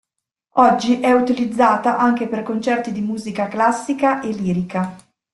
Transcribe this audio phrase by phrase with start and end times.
[0.55, 4.95] Oggi è utilizzata anche per concerti di musica classica e lirica.